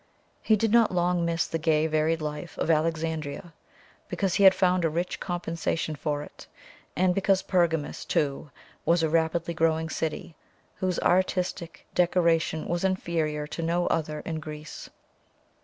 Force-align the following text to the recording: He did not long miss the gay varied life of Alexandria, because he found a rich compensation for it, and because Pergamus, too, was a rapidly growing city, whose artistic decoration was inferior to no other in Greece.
He 0.41 0.55
did 0.55 0.71
not 0.73 0.91
long 0.91 1.23
miss 1.25 1.45
the 1.45 1.59
gay 1.59 1.85
varied 1.85 2.23
life 2.23 2.57
of 2.57 2.71
Alexandria, 2.71 3.53
because 4.09 4.33
he 4.33 4.49
found 4.49 4.83
a 4.83 4.89
rich 4.89 5.19
compensation 5.19 5.93
for 5.95 6.23
it, 6.23 6.47
and 6.95 7.13
because 7.13 7.43
Pergamus, 7.43 8.03
too, 8.03 8.49
was 8.83 9.03
a 9.03 9.09
rapidly 9.09 9.53
growing 9.53 9.91
city, 9.91 10.35
whose 10.77 10.97
artistic 11.01 11.85
decoration 11.93 12.67
was 12.67 12.83
inferior 12.83 13.45
to 13.45 13.61
no 13.61 13.85
other 13.89 14.21
in 14.21 14.39
Greece. 14.39 14.89